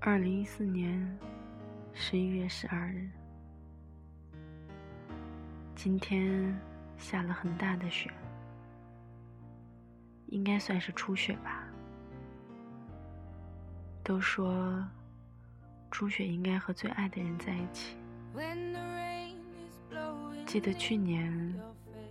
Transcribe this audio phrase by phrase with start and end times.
[0.00, 1.18] 二零一四年
[1.92, 3.10] 十一月十二日，
[5.74, 6.56] 今天
[6.96, 8.08] 下了很大的雪，
[10.28, 11.64] 应该算是初雪吧。
[14.04, 14.86] 都说
[15.90, 17.96] 初雪应该和最爱的人在一起。
[20.46, 21.54] 记得去年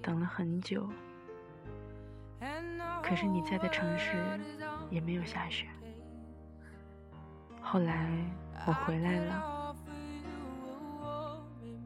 [0.00, 0.88] 等了很久，
[3.02, 4.16] 可是你在的城市
[4.90, 5.68] 也没有下雪。
[7.64, 8.06] 后来
[8.66, 9.74] 我回来了，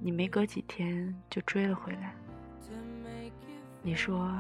[0.01, 2.15] 你没隔几天就追了回来。
[3.81, 4.31] 你说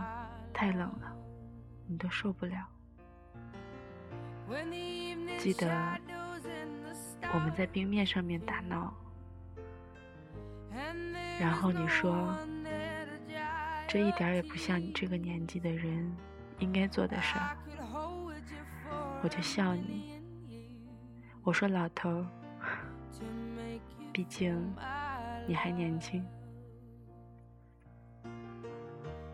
[0.52, 1.16] 太冷了，
[1.86, 2.68] 你都受不了。
[5.38, 5.98] 记得
[7.32, 8.92] 我们在冰面上面打闹，
[11.40, 12.36] 然后你说
[13.86, 16.14] 这一点也不像你这个年纪的人
[16.58, 17.56] 应该做的事儿，
[19.22, 20.17] 我就笑你。
[21.48, 22.26] 我说老头，
[24.12, 24.70] 毕竟
[25.46, 26.22] 你还年轻。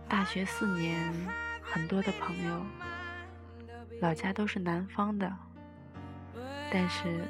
[0.09, 1.13] 大学四年，
[1.61, 2.65] 很多的朋友，
[4.01, 5.29] 老家都是南方的，
[6.71, 7.25] 但是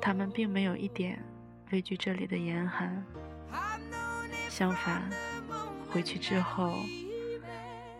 [0.00, 1.20] 他们并没有一点
[1.72, 3.04] 畏惧这里的严寒，
[4.48, 5.10] 相反，
[5.90, 6.76] 回去之后，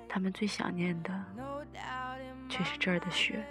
[0.08, 1.12] 他们最想念的
[2.48, 3.44] 却是这儿的雪。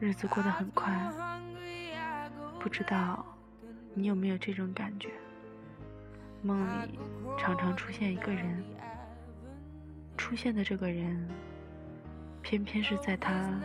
[0.00, 0.92] 日子过得很快，
[2.60, 3.26] 不知道
[3.94, 5.10] 你有没有这种感觉？
[6.40, 6.96] 梦里
[7.36, 8.64] 常常出现一个人，
[10.16, 11.28] 出现的这个人，
[12.42, 13.60] 偏偏是在他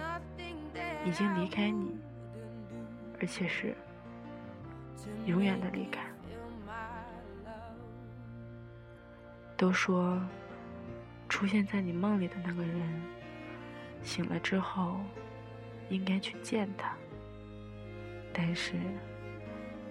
[1.06, 1.96] 已经离开你，
[3.20, 3.76] 而且是
[5.28, 6.02] 永远的离开。
[9.56, 10.20] 都说
[11.30, 13.02] 出现在你梦里的那个人，
[14.02, 15.00] 醒了之后。
[15.90, 16.96] 应该去见他，
[18.34, 18.74] 但是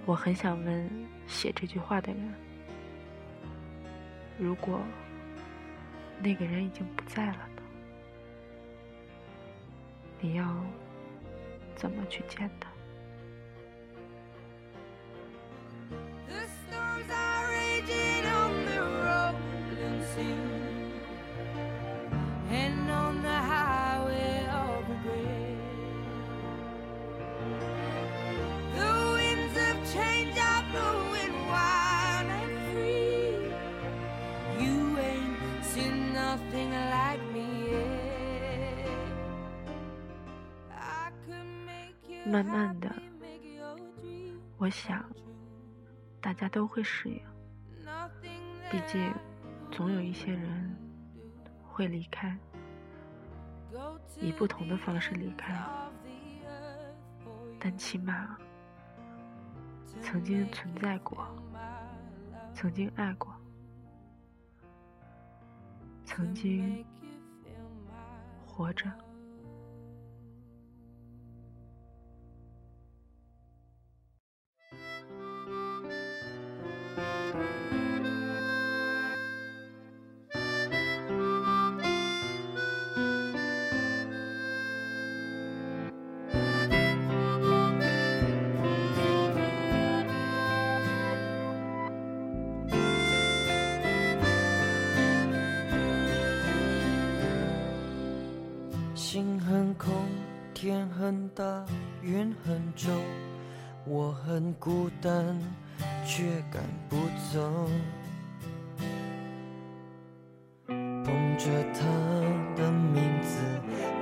[0.07, 0.91] 我很想问
[1.27, 2.35] 写这句话的人：
[4.39, 4.81] 如果
[6.21, 7.63] 那个人已经不在了呢？
[10.21, 10.57] 你要
[11.77, 12.72] 怎么去见他？
[42.33, 42.91] 慢慢的，
[44.57, 45.05] 我想
[46.19, 47.21] 大家都会适应。
[48.71, 49.13] 毕竟，
[49.71, 50.75] 总有一些人
[51.63, 52.35] 会离开，
[54.19, 55.63] 以不同的方式离开，
[57.61, 58.35] 但起码
[60.01, 61.29] 曾经存在过，
[62.55, 63.31] 曾经爱过，
[66.07, 66.83] 曾经
[68.47, 68.91] 活着。
[99.13, 99.93] 心很空，
[100.55, 101.45] 天很大，
[102.01, 102.91] 云很重，
[103.85, 105.39] 我很孤单，
[106.07, 106.97] 却赶不
[107.31, 107.69] 走。
[110.67, 111.85] 捧着他
[112.57, 113.37] 的名字，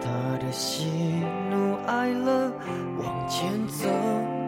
[0.00, 0.86] 他的喜
[1.50, 2.52] 怒哀乐，
[3.02, 3.88] 往前走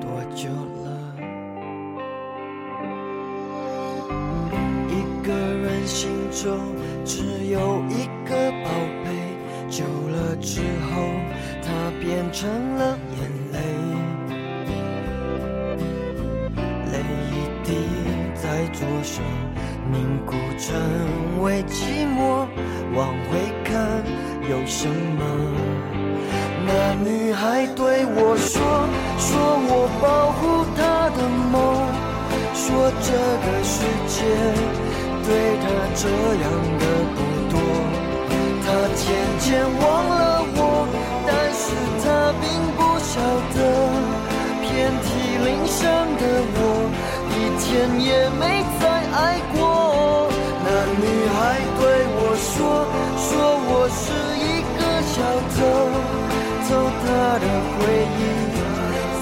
[0.00, 0.48] 多久
[0.84, 1.16] 了？
[4.88, 6.56] 一个人心中
[7.04, 9.01] 只有一个宝。
[9.72, 11.00] 久了之后，
[11.62, 12.46] 它变成
[12.76, 13.20] 了眼
[13.54, 13.58] 泪，
[16.92, 16.98] 泪
[17.30, 17.34] 一
[17.64, 17.72] 滴
[18.34, 19.22] 在左手
[19.90, 19.96] 凝
[20.26, 22.46] 固成为寂寞。
[22.94, 24.04] 往回看
[24.50, 25.24] 有什么？
[26.66, 28.60] 那女孩对我说，
[29.16, 29.40] 说
[29.70, 31.18] 我保护她的
[31.50, 31.56] 梦，
[32.52, 33.08] 说这
[33.40, 34.20] 个世界
[35.24, 35.64] 对她
[35.94, 36.02] 这
[36.42, 36.44] 样
[36.78, 36.84] 的
[37.16, 37.31] 不。
[38.94, 39.04] 渐
[39.40, 40.60] 渐忘了我，
[41.26, 41.64] 但是
[42.02, 42.04] 他
[42.40, 42.44] 并
[42.76, 43.12] 不晓
[43.54, 43.58] 得，
[44.60, 44.70] 遍
[45.02, 45.08] 体
[45.44, 45.80] 鳞伤
[46.20, 46.22] 的
[46.54, 46.60] 我，
[47.32, 47.64] 一天
[48.00, 48.08] 也
[48.38, 48.42] 没
[48.80, 50.28] 再爱过。
[50.64, 50.68] 那
[51.00, 51.36] 女孩
[51.78, 51.82] 对
[52.18, 52.86] 我说，
[53.16, 53.28] 说
[53.68, 54.04] 我是
[54.38, 54.80] 一个
[55.12, 55.14] 小
[55.54, 55.58] 偷，
[56.68, 56.70] 偷
[57.02, 57.04] 她
[57.42, 57.44] 的
[57.74, 57.78] 回
[58.18, 58.20] 忆，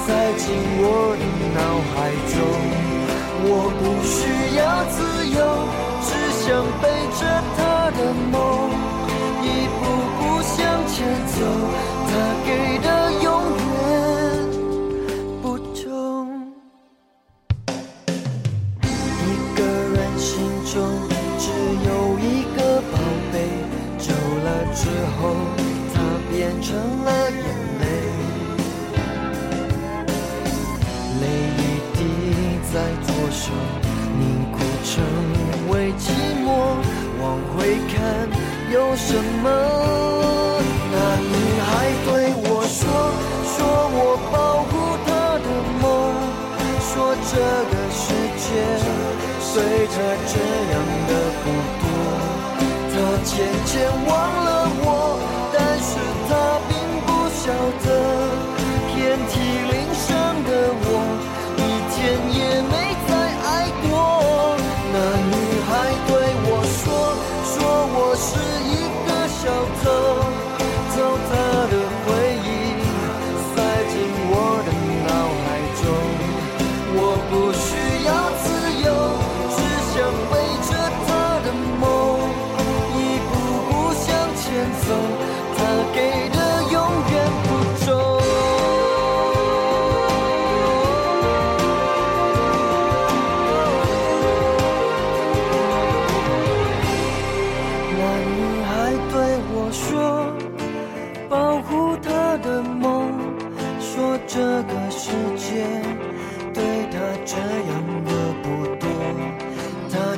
[0.04, 0.44] 塞进
[0.82, 0.84] 我
[1.16, 1.22] 的
[1.56, 1.58] 脑
[1.94, 1.96] 海
[2.28, 2.34] 中。
[3.42, 3.48] 我
[3.80, 4.18] 不需
[4.58, 4.60] 要
[4.92, 4.98] 自
[5.32, 5.40] 由，
[6.04, 6.08] 只
[6.44, 6.46] 想
[6.82, 6.84] 背
[7.18, 7.20] 着
[7.56, 7.58] 她
[7.96, 7.98] 的
[11.46, 12.10] 他
[12.44, 12.48] 给
[12.80, 12.86] 的
[13.22, 13.26] 永
[13.56, 13.70] 远
[15.42, 15.80] 不重。
[17.66, 19.26] 一
[19.56, 20.28] 个人心
[20.66, 20.74] 中
[21.38, 21.44] 只
[21.86, 21.88] 有
[22.18, 22.24] 一
[22.56, 22.58] 个
[22.92, 22.94] 宝
[23.32, 23.34] 贝，
[23.98, 24.80] 久了之
[25.20, 25.20] 后，
[25.94, 25.96] 它
[26.30, 26.68] 变成
[27.04, 27.42] 了眼
[27.80, 27.82] 泪，
[31.20, 31.22] 泪
[31.56, 31.60] 一
[31.96, 31.98] 滴
[32.72, 32.74] 在
[33.06, 33.42] 左手，
[34.18, 34.20] 凝
[34.52, 34.90] 固成
[35.70, 36.04] 为寂
[36.44, 36.48] 寞。
[37.22, 37.98] 往回看，
[38.72, 39.08] 有什
[39.42, 40.59] 么？
[49.52, 49.66] 随着
[50.28, 50.34] 这
[50.70, 50.74] 样
[51.08, 51.12] 的
[51.42, 51.44] 孤
[51.80, 51.82] 独，
[52.92, 52.94] 他
[53.24, 53.30] 渐
[53.66, 53.72] 渐
[54.06, 54.10] 忘
[54.44, 54.48] 了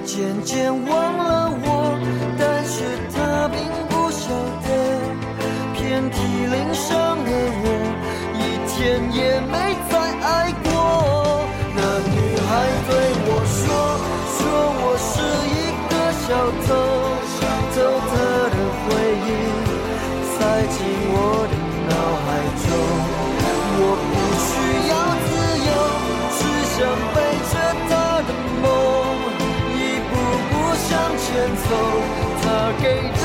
[0.05, 1.67] 渐渐忘了我，
[2.39, 2.75] 但是
[3.15, 3.57] 他并
[3.89, 4.29] 不晓
[4.63, 4.69] 得，
[5.75, 6.17] 遍体
[6.51, 7.31] 鳞伤的
[7.63, 7.67] 我，
[8.35, 8.77] 一天
[9.15, 9.55] 也没
[9.89, 10.67] 再爱过。
[11.75, 12.51] 那女孩
[12.89, 12.91] 对
[13.25, 13.63] 我说，
[14.37, 14.39] 说
[14.83, 15.13] 我是
[15.49, 15.57] 一
[15.89, 15.93] 个
[16.27, 16.29] 小。
[16.67, 16.82] 偷
[32.83, 33.22] 一